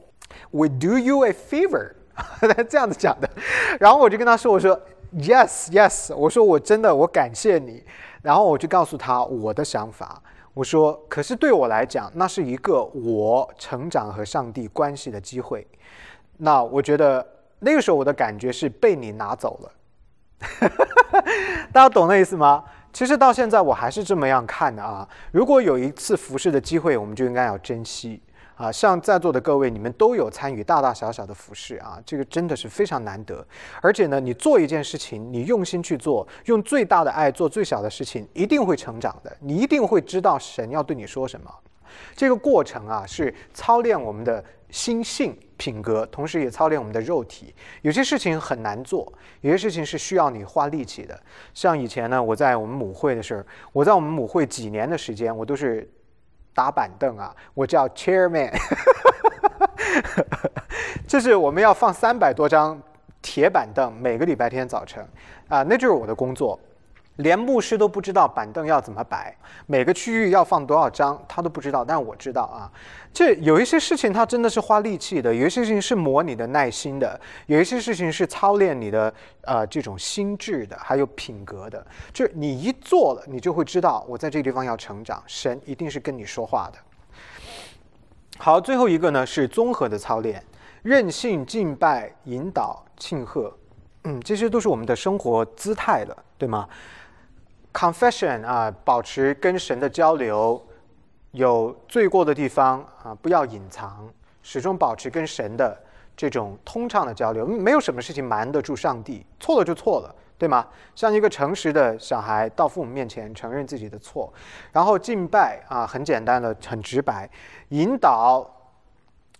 [0.52, 3.30] We do you a favor，他 这样子讲的。
[3.80, 4.80] 然后我就跟他说，我说
[5.14, 7.84] Yes Yes，我说我真的我感谢你。
[8.24, 10.22] 然后我就告诉他我的想法，
[10.58, 15.68] 我说：“可是对我来讲，那是一个我成长和上帝关系的机会。
[16.38, 17.24] 那我觉得
[17.60, 19.72] 那个时候我的感觉是被你拿走了。
[21.72, 22.64] 大家懂那意思吗？
[22.92, 25.08] 其实到现在我还是这么样看的啊。
[25.32, 28.20] 如果有一次服侍的机会，我们就应该要珍惜。”
[28.58, 33.46] 啊，像在座的各位，你们都有参与大大小小的服饰啊，这个真的是非常难得。
[33.84, 39.38] 而且呢，你做一件事情，你用心去做，用最大的爱做最小的事情，一定会成长的。
[39.40, 41.54] 你一定会知道神要对你说什么。
[42.16, 47.54] 这个过程啊，是操练我们的心性品格，同时也操练我们的肉体。
[47.84, 51.18] 有些事情很难做，有些事情是需要你花力气的。
[51.54, 55.88] 像以前呢，我在我们母会的时候，我在我们母会几年的时间，我都是。
[56.58, 58.52] 打板凳啊，我叫 chairman，
[61.08, 62.82] 就是我们要放三百多张
[63.22, 65.08] 铁板凳，每个礼拜天早晨
[65.50, 66.60] 啊，那就是我的工作。
[67.18, 72.72] 连牧师都不知道板凳要怎么摆，每个区域要放多少张，他都不知道，但我知道啊。
[73.14, 81.86] 这有一些事情，他真的是花力气的；有一些事情是磨你的耐心的；有一些事情是操练你的呃这种心智的，还有品格的。
[82.14, 86.78] 就是你一做了，你就会知道，我在这个地方要成长，神一定是跟你说话的。
[88.38, 90.44] 好，最后一个呢是综合的操练，
[90.84, 93.52] 任性、敬拜、引导、庆贺，
[94.04, 96.70] 嗯，这些都是我们的生活姿态了，对吗
[97.78, 100.60] ？Confession 啊，保持跟神的交流，
[101.30, 104.12] 有罪过的地方啊，不要隐藏，
[104.42, 105.80] 始终保持跟神的
[106.16, 107.46] 这种通畅的交流。
[107.46, 110.66] 没有什么事情瞒得住上帝，错了就错了，对吗？
[110.96, 114.34] 像一个诚实的小孩到父母面前承认自己的错，
[114.72, 117.30] 然后敬拜啊，很简单的，很直白。
[117.70, 118.44] 引导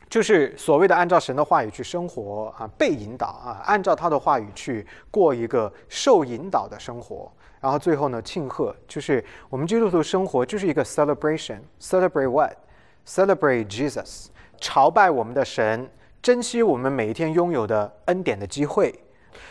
[0.08, 7.32] 就是所谓的按照神的话语去生活啊，被引导啊，按照他的话语去过一个受引导的生活。
[7.68, 14.28] 然后最后呢，庆贺就是我们基督徒生活就是一个 celebration，celebrate what？celebrate Jesus，
[14.58, 15.86] 朝拜我们的神，
[16.22, 18.98] 珍惜我们每一天拥有的恩典的机会。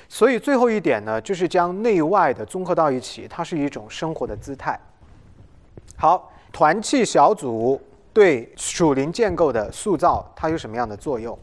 [0.09, 4.81] 所以最后一点呢，就是将内外的综合到一起，它是一种生活的姿态。
[5.99, 7.79] 好，团契小组
[8.15, 11.39] 对属灵建构的塑造，它有什么样的作用？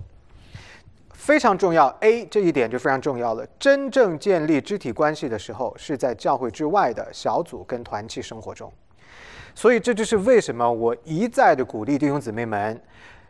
[1.23, 3.47] 非常重要，A 这一点就非常重要了。
[3.57, 8.69] 真正建立肢体关系的时候，是在教会之外的小组跟团契生活中。
[9.55, 12.77] 所以这就是为什么我一再的鼓励弟兄姊妹们，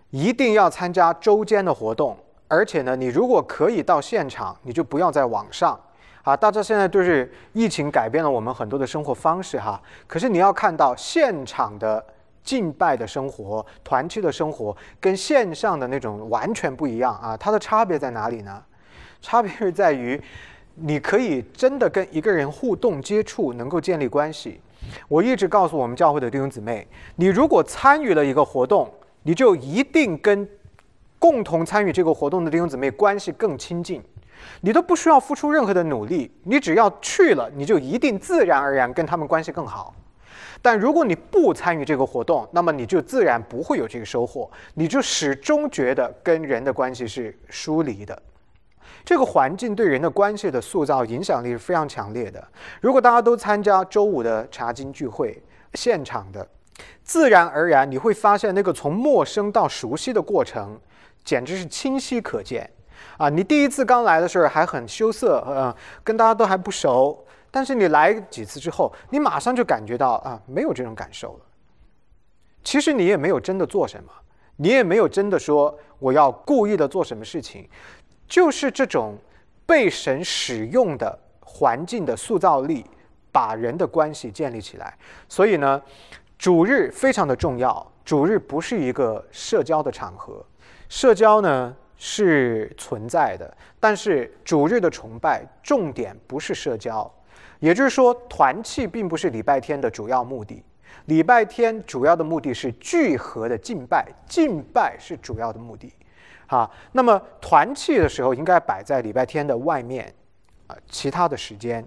[0.10, 2.18] 一定要参加周间的活动。
[2.48, 5.80] 而且呢，你如果可以到现场，你就不要在网上。
[6.24, 9.80] 啊，大家现在都是疫情改变了我们很多的生活方式哈。
[10.08, 12.04] 可是你要看到现场的。
[12.44, 17.38] 敬拜的生活、团契的生活，跟线上的那种完全不一样啊！
[17.38, 18.62] 它的差别在哪里呢？
[19.22, 20.22] 差别是在于，
[20.76, 24.60] 你可以真的跟一个人互动、接触，能够建立关系。
[25.08, 30.46] 我一直告诉我们教会的弟兄姊妹，你如果参与了一个活动，你就一定跟
[31.18, 34.04] 共同参与这个活动的弟兄姊妹关系更亲近。
[34.60, 39.96] 你都不需要付出任何的努力，你只要去了，你就一定自然而然跟他们关系更好。
[40.62, 48.22] 但如果你不参与这个活动，那么你就自然不会有这个收获，你就始终觉得跟人的关系是疏离的。
[49.06, 52.42] 这个环境对人的关系的塑造影响力是非常强烈的。
[52.80, 55.42] 如果大家都参加周五的茶经聚会，
[55.74, 56.48] 现场的，
[57.04, 60.80] 自然而然你会发现那个从陌生到熟悉的过程，
[61.24, 62.70] 简直是清晰可见。
[63.18, 67.26] 啊，你第一次刚来的时候还很羞涩，呃，跟大家都还不熟。
[67.56, 71.46] 但是你来几次之后，你马上就感觉到啊，没有这种感受了。
[72.64, 74.12] 其实你也没有真的做什么，
[74.56, 77.70] 你也没有真的说我要故意的做什么事情，
[78.28, 79.16] 就是这种
[79.68, 82.84] 被神使用的环境的塑造力，
[83.32, 84.98] 把人的关系建立起来。
[85.30, 85.80] 所以呢，
[86.40, 87.86] 主日非常的重要。
[88.04, 90.44] 主日不是一个社交的场合，
[90.90, 97.10] 社交呢是存在的，但是主日的崇拜重点不是社交。
[97.64, 100.62] 也就是说，团契并不是礼拜天的主要目的。
[101.06, 105.94] 礼拜天主要的目的是聚合的敬拜，敬拜是主要的目的。
[106.48, 110.14] 啊，那么团契的时候应该摆在礼拜天的外面，
[110.68, 111.82] 啊，其他的时间。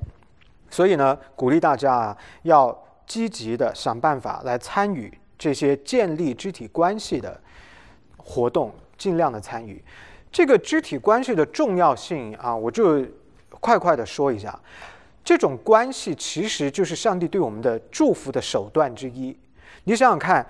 [0.70, 2.74] 所以呢，鼓励大家啊，要
[3.06, 7.38] 积极的想办法来参与这些建立肢体关系的
[8.16, 9.84] 活动，尽量的参与。
[10.32, 13.04] 这个肢体关系的重要性啊，我就
[13.60, 14.58] 快快的说一下。
[15.26, 19.36] 这种关系其实就是上帝对我们的祝福的手段之一。
[19.82, 20.46] 你想想看，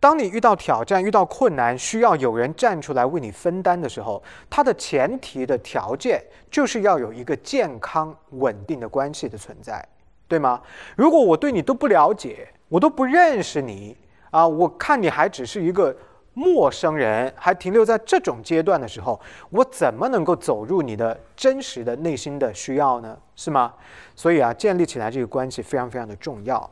[0.00, 4.20] 当你遇到挑战、遇到困难，需要有人站出来为你分担的时候，
[4.50, 6.20] 它的前提的条件
[6.50, 9.86] 就是要有一个健康稳定的关系的存在，
[10.26, 10.60] 对吗？
[10.96, 13.96] 如果我对你都不了解，我都不认识你
[14.32, 15.96] 啊，我看你还只是一个。
[16.32, 23.18] 陌生人还停留在这种阶段的时候，我怎么能够走入你的真实的内心的需要呢？
[23.34, 23.74] 是吗？
[24.14, 26.70] 所以啊，建立起来这个关系非常非常的重要。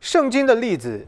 [0.00, 1.04] 圣经的例子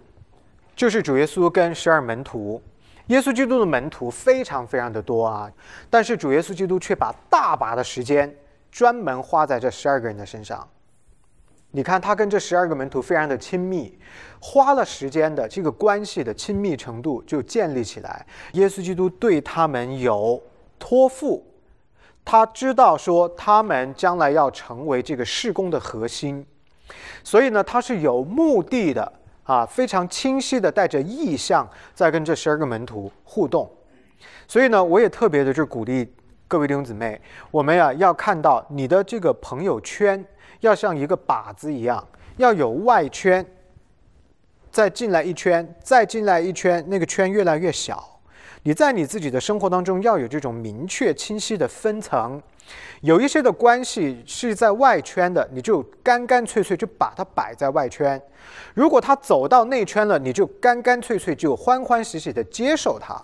[0.75, 2.61] 就是主耶稣跟十二门徒，
[3.09, 5.51] 耶稣基督的门徒非常非常的多啊，
[5.91, 8.35] 但是主耶稣基督却把大把的时间
[8.73, 10.67] 专门花在这十二个人的身上。
[11.79, 13.97] 你看，他跟这十二个门徒非常的亲密，
[14.41, 18.27] 花了时间的这个关系的亲密程度就建立起来。
[18.55, 20.43] 耶稣基督对他们有
[20.77, 21.47] 托付，
[22.25, 26.45] 他知道说他们将来要成为这个事工的核心，
[27.23, 29.13] 所以呢，他是有目的的
[29.45, 31.65] 啊，非常清晰的带着意向
[31.95, 33.71] 在跟这十二个门徒互动。
[34.49, 36.13] 所以呢，我也特别的就鼓励
[36.49, 37.21] 各位弟兄姊妹，
[37.53, 40.27] 我们呀要看到你的这个朋友圈。
[40.61, 43.45] 要像一个靶子一样，要有外圈，
[44.71, 48.21] 再进来一圈，再进来一圈，那个圈越来越小。
[48.65, 52.43] 你在你自己的生活当中要有这种明确清晰的分层。
[53.01, 58.19] 有一些的关系是在外圈的，你就干干脆脆就把它摆在外圈；
[58.75, 63.15] 如果他走到内圈了，你就干干脆脆就欢欢喜喜的接受他。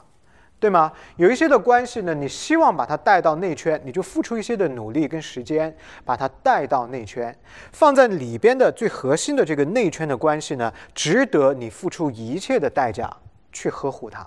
[0.59, 0.90] 对吗？
[1.17, 7.37] 有一些的关系呢，你希望把它带到内圈，你就付出一些的努力跟时间，把它带到内圈，
[7.73, 13.14] 放在里边的最核心的这个内圈的关系呢，值得你付出一切的代价
[13.53, 14.27] 去呵护它。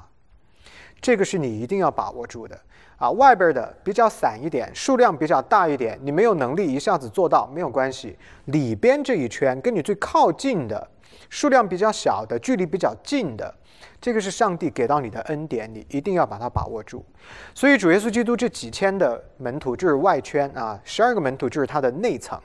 [1.02, 2.60] 这个是你一定要把握住的
[2.98, 3.10] 啊！
[3.12, 8.18] 外边的比较散一点，数量比较大一点，你没有能力一下子做到没有关系。
[8.46, 10.88] 里边这一圈跟你最靠近的，
[11.30, 13.54] 数量比较小的，距离比较近的。
[14.02, 17.06] 这个是上帝给到你的恩典，你一定要把它把握住。
[17.54, 22.40] 所以主耶稣基督这几千的门徒就是外圈啊，十二个门徒就是他的内层。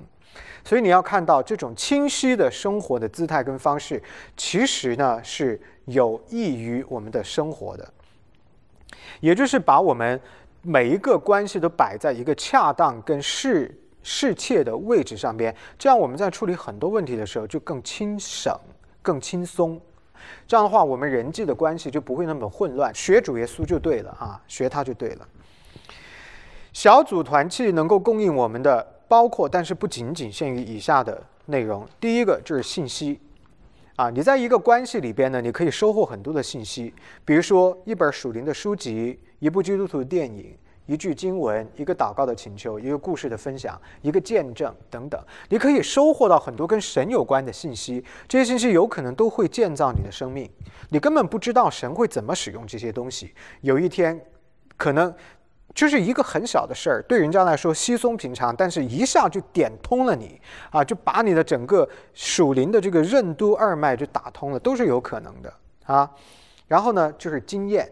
[0.65, 4.03] 所以你要看到这种清晰的生活的姿态跟方式，
[4.37, 7.87] 其实呢是有益于我们的生活的。
[9.21, 10.21] 也就是把我们
[10.63, 18.57] 每一个关系都摆在一个恰当跟适适切的位置上边，这样我们在处理很多问题的时候就更轻省、
[19.03, 19.81] 更轻松。
[20.47, 22.95] 这样的话，我们人际的关系就不会那么混乱。
[22.95, 25.29] 学主耶稣就对了啊，学他就对了。
[26.73, 31.87] 小组团契能够供应我们的，包括但是不仅仅限于以下的内容。
[32.01, 33.21] 第一个就是信息
[34.03, 36.93] 啊，你在一个关系里边呢，你可以收获很多的信息，
[37.25, 40.57] 比如说一本属灵的书籍，一部基督徒的电影。
[40.87, 48.05] 一句经文，一个祷告的请求，一个故事的分享，一个见证等等，你可以收获到很多跟神有关的信息。
[48.27, 50.51] 这些信息有可能都会建造你的生命。
[50.89, 53.33] 你根本不知道神会怎么使用这些东西。
[53.61, 54.21] 有一天，
[54.77, 55.15] 可能
[55.75, 65.53] 就是一个很小的事儿，对人家来说稀松平常，但是一下就点通了你啊，就把你的整个属灵的这个任督二脉就打通了，都是有可能的
[65.85, 66.11] 啊。
[66.69, 67.91] 然后呢，就是经验。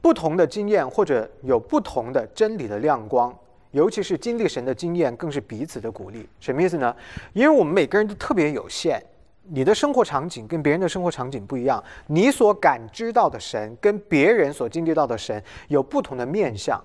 [0.00, 3.34] 不同的经验或者有不同的真理的亮光，
[3.70, 6.28] 尤其是经历神的经验，更是彼此的鼓励。
[6.40, 6.94] 什么意思呢？
[7.32, 9.02] 因为我们每个人都特别有限，
[9.48, 16.82] 你的生活场景跟别人的生活场景不一样，你所感知到的神跟别人所经历到的神有不同的面相，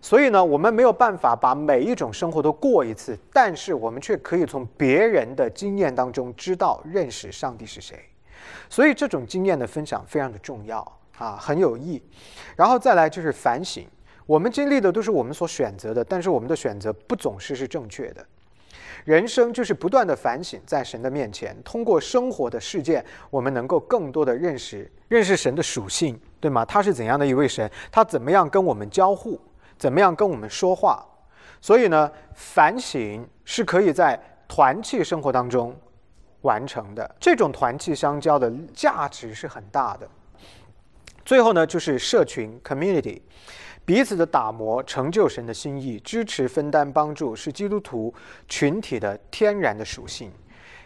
[0.00, 7.98] 所以呢，我们没有办法把每一种生活都过一次，但是我们却可以从别人的经验当中知道认识上帝是谁。
[8.68, 10.80] 所以这种经验的分享非常的重要。
[11.16, 12.02] 啊，很有益，
[12.56, 13.86] 然后再来就是反省。
[14.26, 18.26] 我们经历的都是我们所选择的，但是我们的选择不总是是正确的。
[19.04, 26.64] 人生就是不断的反省，在神的面前，通过生活的事件，我们能够更多的认识认识神的属性，对吗？
[26.64, 27.70] 他是怎样的一位神？
[27.92, 29.38] 他怎么样跟我们交互？
[29.76, 31.04] 怎么样跟我们说话？
[31.60, 34.18] 所以呢，反省是可以在
[34.48, 35.76] 团契生活当中
[36.40, 37.14] 完成的。
[37.20, 40.08] 这种团契相交的价值是很大的。
[41.24, 43.20] 最后呢，就是社群 （community），
[43.84, 48.12] 彼此的打磨，成就神的心意，支持、分担、帮助，是基督徒
[48.48, 50.32] 群体的天然的属性。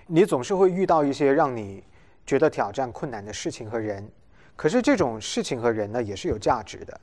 [0.06, 1.84] 你总是会遇到一些让你
[2.26, 4.10] 觉得挑战、困难的事情和人，
[4.56, 7.00] 可是这种事情和人呢，也是有价值的。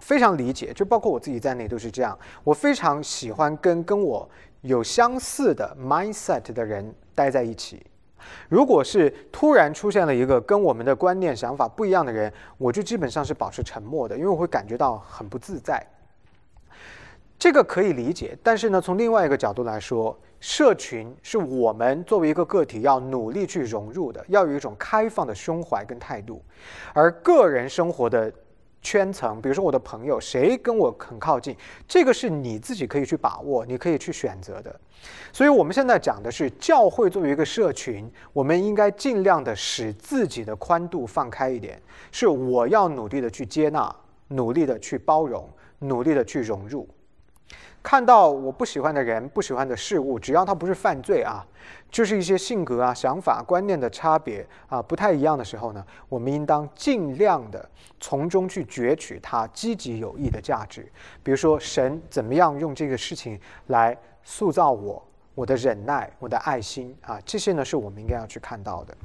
[0.00, 2.18] 非常理解，就包括我自己在内都是这样。
[2.42, 4.28] 我非常喜欢跟跟我
[4.62, 7.84] 有相似的 mindset 的人待在一起。
[8.48, 15.84] 如果是突然出现了一个跟我们的观念想法不一样的人，我就基本上是保持沉默的，因为我会感觉到很不自在。
[17.38, 26.42] 这个可以理解，但是呢，从另外一个角度来说，社群是我们作为一个个体要努力去融入的，要有一种开放的胸怀跟态度，
[26.94, 28.32] 而个人生活的。
[28.86, 31.56] 圈层，比如说我的朋友，谁跟我很靠近，
[31.88, 34.80] 这个是你自己可以去把握，你可以去选择的。
[35.32, 41.82] 所以，我们现在讲的是教会作为一个社群，我们应该尽量的使自己的宽度放开一点，
[42.12, 43.92] 是我要努力的去接纳，
[44.28, 46.88] 努力的去包容，努力的去融入。
[47.86, 51.46] 看到我不喜欢的人、不喜欢的事物，只要它不是犯罪啊，
[51.88, 57.70] 就是一些性格啊、想法、观念的差别啊不太一样的时候呢，我们应当尽量的
[58.00, 60.90] 从中去攫取它积极有益的价值。
[61.22, 65.00] 比如说，神怎么样用这个事情来塑造我、
[65.36, 68.96] 我的忍耐、我的爱心啊，这些呢是我们应该要去看到的。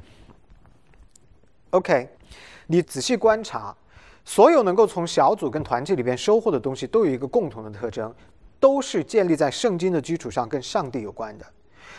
[1.70, 2.10] OK，
[2.66, 3.76] 你仔细观察，
[4.26, 8.12] 所有能够从小组跟团体里边收获的东西，都有一个共同的特征。
[8.62, 11.46] 都是建立在圣经的基础上，跟上帝有关的，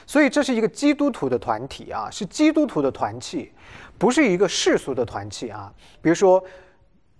[0.06, 3.52] 所以这是一个基督徒的团体啊，是基督徒的团契，
[3.98, 5.70] 不是一个世俗的团契啊。
[6.00, 6.42] 比如说，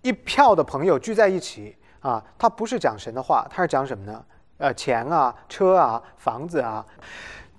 [0.00, 4.24] 一票的朋友聚在一起啊，他不是讲神的话，他是讲什么呢？
[4.58, 6.86] 呃，钱啊、车啊、房子啊，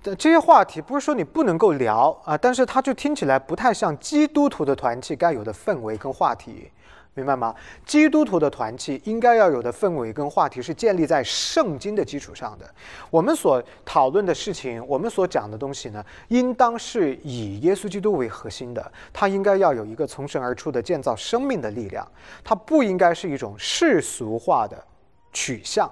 [0.02, 6.72] 这些话题不是说你不能够聊啊，但是它就听起来不太像基督徒的团契该有的氛围跟话题。
[7.16, 7.54] 明白吗？
[7.86, 12.68] 基督徒的团契应该要有的氛围跟话题是建立在圣经的基础上的。
[13.12, 18.92] 我们所讨论的事情，我们所讲的东西呢，应当是以耶稣基督为核心的。
[19.12, 22.08] 它应该要有一个从神而出的建造生命的力量。
[22.44, 24.84] 它不应该是一种世俗化的
[25.32, 25.90] 取向。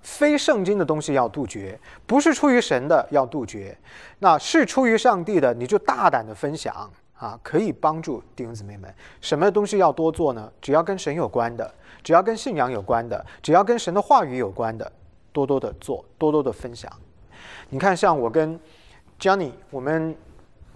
[0.00, 3.76] 非圣经的东西要杜绝，不是出于神的要杜绝。
[4.20, 6.90] 那是出于上帝的，你就大胆的分享。
[7.18, 8.92] 啊，可以帮助弟兄姊妹们。
[9.20, 10.50] 什么东西要多做呢？
[10.60, 11.68] 只要跟神有关的，
[12.02, 14.90] 只要跟信仰有关的，只要跟神的话语有关的，
[15.32, 16.90] 多多的做，多多的分享。
[17.68, 18.58] 你看，像我跟
[19.18, 20.16] Johnny，我们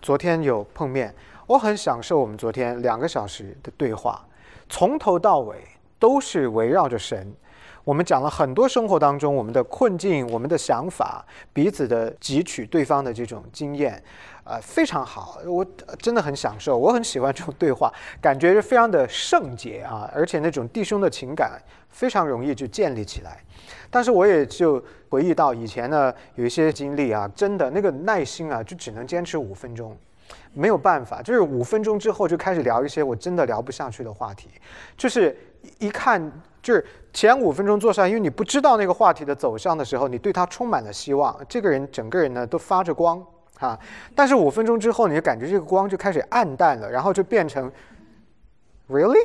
[0.01, 1.15] 昨天有碰面，
[1.47, 4.27] 我很享受我们昨天两个小时的对话，
[4.69, 5.57] 从头到尾
[5.99, 7.33] 都是围绕着神。
[7.85, 14.03] 我们讲了很多生活当中我们的困境、我们的想法，彼此的汲取对方的这种经验。
[14.45, 15.65] 呃，非常好，我
[16.01, 23.39] 真的很享受，我很喜欢这种对话，感觉是非常的圣洁啊，而且那种弟兄的情感非常容易就建立起来。
[23.89, 29.97] 但是我也就回忆到以前呢，有一些经历啊，真的那个耐心啊，就只能坚持五分钟，
[30.53, 34.49] 没有办法，就是五分钟之后就开始聊一些我真的聊不下去的话题，
[34.97, 35.37] 就是
[35.79, 36.21] 一看
[36.63, 43.23] 就是前五分钟坐下，因为你不知道那个话题的走向的时候，你对他充满了希望，这个人整个人呢都发着光。
[43.61, 43.79] 啊！
[44.17, 47.71] 但是五分钟之后，你就感觉这个光就开始暗淡了，然后就变成
[48.91, 49.25] ，really，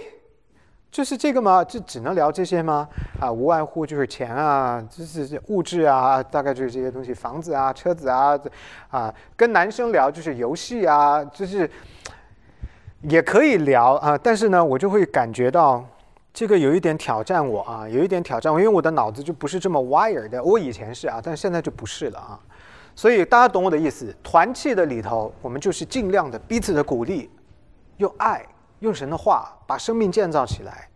[0.91, 1.63] 就是这个吗？
[1.63, 2.87] 就只能聊这些吗？
[3.19, 8.39] 啊，无外乎就是钱啊，就是物质啊，大概就是这些东西，房子啊，车子啊，
[8.89, 11.67] 啊，跟男生聊就是游戏啊，就是
[13.01, 15.83] 也可以聊啊，但是呢，我就会感觉到
[16.37, 22.39] 这个有一点挑战我啊，有一点挑战我，因为我的脑子就不是这么 wired 的，我以前是啊，但现在就不是了啊。
[22.95, 27.27] 所以大家懂我的意思，团契的里头，我们就是尽量的彼此的鼓励，
[27.97, 28.45] 用爱，
[28.81, 30.87] 用神的话，把生命建造起来，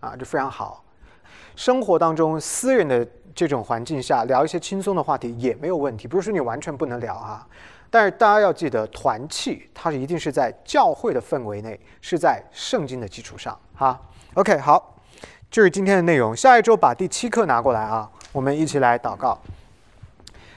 [0.00, 0.82] 啊，就非常好。
[1.56, 7.46] 生活当中私人的这种环境下，聊一些轻松的话题也没有问题，不是说你完全不能聊啊。
[7.90, 13.54] 但是大家要记得，团契它是一定是在教会的氛围内，是在圣经的基础上。
[13.74, 14.00] 哈
[14.36, 14.94] ，OK，好，
[15.50, 16.36] 就是今天的内容。
[16.36, 19.38] 下一周把第七课拿过来啊，我们一起来祷告。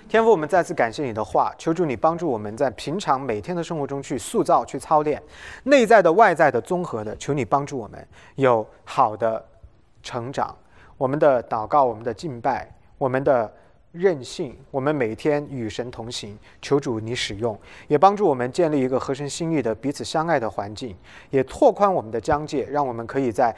[0.09, 5.21] 天父，我们再次感谢你的话，求助你帮助我们在平常每天的生活中去塑造、去操练
[5.63, 7.15] 内在的、外在的综合的。
[7.15, 8.05] 求你帮助我们
[8.35, 9.41] 有好的
[10.03, 10.53] 成长。
[10.97, 13.49] 我们的祷告、我们的敬拜、我们的
[13.91, 16.37] 任性，我们每天与神同行。
[16.61, 20.95] 求主你使用，也帮助我们建立一个合神心意的彼此相爱的环境，
[21.29, 23.55] 也拓宽我们的疆界，让我们可以在。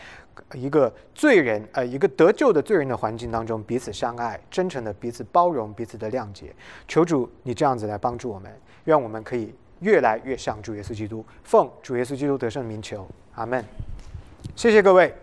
[0.54, 6.56] 一个罪人，呃，一个得救的罪人的环境当中，彼此相爱，真诚的彼此包容，彼此的谅解。
[6.88, 8.50] 求主，你这样子来帮助我们，
[8.86, 11.24] 愿我们可以越来越像主耶稣基督。
[11.44, 13.06] 奉主耶稣基督得胜名求，
[13.36, 13.64] 阿门。
[14.56, 15.14] 谢谢各位。